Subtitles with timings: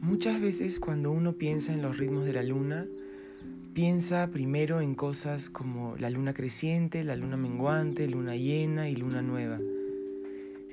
[0.00, 2.86] Muchas veces cuando uno piensa en los ritmos de la luna,
[3.74, 9.22] piensa primero en cosas como la luna creciente, la luna menguante, luna llena y luna
[9.22, 9.58] nueva.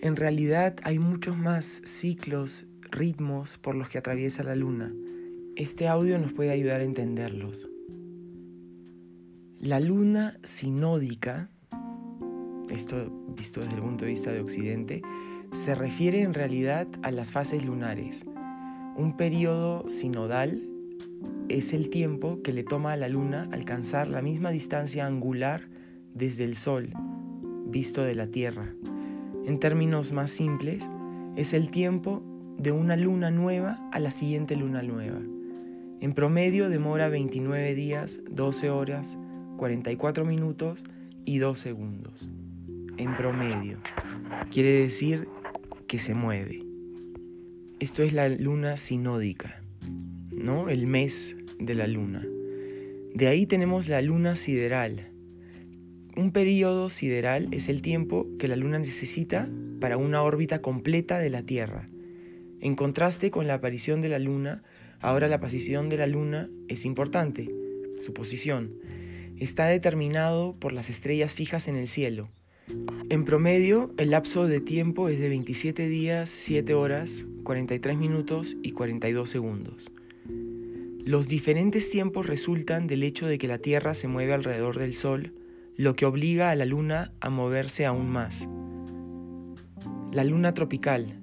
[0.01, 4.93] En realidad hay muchos más ciclos, ritmos por los que atraviesa la luna.
[5.55, 7.67] Este audio nos puede ayudar a entenderlos.
[9.59, 11.49] La luna sinódica,
[12.69, 15.01] esto visto desde el punto de vista de Occidente,
[15.53, 18.23] se refiere en realidad a las fases lunares.
[18.97, 20.61] Un periodo sinodal
[21.49, 25.67] es el tiempo que le toma a la luna alcanzar la misma distancia angular
[26.13, 26.93] desde el Sol,
[27.65, 28.73] visto de la Tierra.
[29.45, 30.81] En términos más simples,
[31.35, 32.23] es el tiempo
[32.57, 35.19] de una luna nueva a la siguiente luna nueva.
[35.99, 39.17] En promedio demora 29 días, 12 horas,
[39.57, 40.85] 44 minutos
[41.25, 42.29] y 2 segundos.
[42.95, 43.77] En promedio.
[44.51, 45.27] Quiere decir
[45.85, 46.64] que se mueve.
[47.79, 49.61] Esto es la luna sinódica,
[50.31, 50.69] ¿no?
[50.69, 52.25] El mes de la luna.
[53.13, 55.09] De ahí tenemos la luna sideral,
[56.17, 59.49] un periodo sideral es el tiempo que la Luna necesita
[59.81, 61.89] para una órbita completa de la Tierra.
[62.61, 64.63] En contraste con la aparición de la Luna,
[65.01, 67.53] ahora la posición de la Luna es importante.
[67.99, 68.75] Su posición
[69.39, 72.29] está determinado por las estrellas fijas en el cielo.
[72.67, 78.71] En promedio, el lapso de tiempo es de 27 días, 7 horas, 43 minutos y
[78.71, 79.91] 42 segundos.
[81.05, 85.33] Los diferentes tiempos resultan del hecho de que la Tierra se mueve alrededor del Sol,
[85.77, 88.49] lo que obliga a la luna a moverse aún más.
[90.11, 91.19] La luna tropical.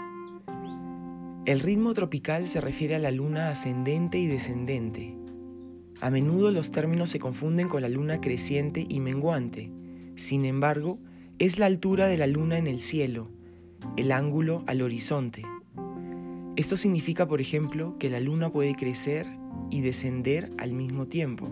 [1.47, 5.17] El ritmo tropical se refiere a la luna ascendente y descendente.
[6.01, 9.73] A menudo los términos se confunden con la luna creciente y menguante.
[10.15, 11.01] Sin embargo,
[11.38, 13.28] es la altura de la luna en el cielo,
[13.97, 15.42] el ángulo al horizonte.
[16.56, 19.27] Esto significa, por ejemplo, que la luna puede crecer
[19.70, 21.48] y descender al mismo tiempo.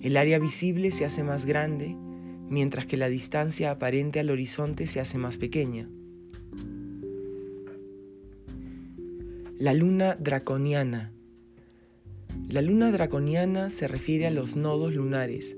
[0.00, 1.96] El área visible se hace más grande,
[2.48, 5.88] mientras que la distancia aparente al horizonte se hace más pequeña.
[9.58, 11.10] La luna draconiana.
[12.50, 15.56] La luna draconiana se refiere a los nodos lunares.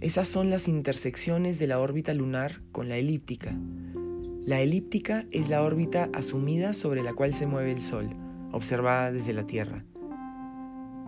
[0.00, 3.54] Esas son las intersecciones de la órbita lunar con la elíptica.
[4.46, 8.08] La elíptica es la órbita asumida sobre la cual se mueve el Sol,
[8.50, 9.84] observada desde la Tierra.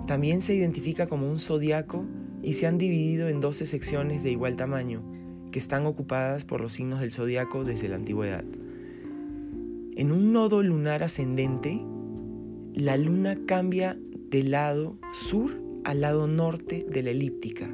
[0.06, 2.04] También se identifica como un zodiaco
[2.42, 5.02] y se han dividido en 12 secciones de igual tamaño,
[5.52, 8.44] que están ocupadas por los signos del zodiaco desde la antigüedad.
[9.96, 11.80] En un nodo lunar ascendente,
[12.74, 13.96] la luna cambia
[14.28, 15.50] del lado sur
[15.84, 17.70] al lado norte de la elíptica.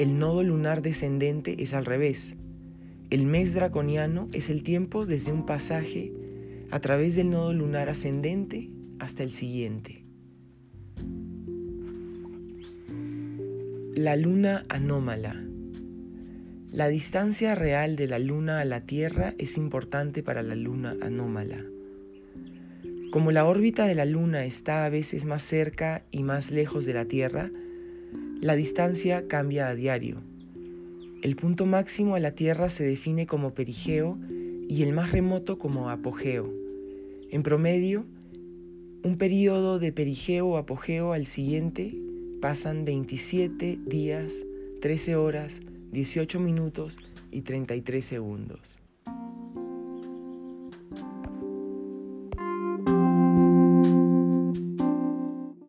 [0.00, 2.32] El nodo lunar descendente es al revés.
[3.10, 6.10] El mes draconiano es el tiempo desde un pasaje
[6.70, 10.06] a través del nodo lunar ascendente hasta el siguiente.
[13.94, 15.44] La luna anómala.
[16.72, 21.62] La distancia real de la luna a la Tierra es importante para la luna anómala.
[23.12, 26.94] Como la órbita de la luna está a veces más cerca y más lejos de
[26.94, 27.50] la Tierra,
[28.40, 30.22] la distancia cambia a diario.
[31.22, 34.18] El punto máximo a la Tierra se define como perigeo
[34.66, 36.50] y el más remoto como apogeo.
[37.30, 38.06] En promedio,
[39.04, 41.94] un periodo de perigeo o apogeo al siguiente
[42.40, 44.32] pasan 27 días,
[44.80, 45.60] 13 horas,
[45.92, 46.96] 18 minutos
[47.30, 48.78] y 33 segundos.